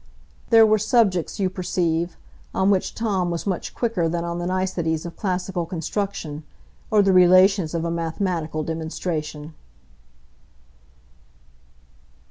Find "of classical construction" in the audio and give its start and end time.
5.05-6.41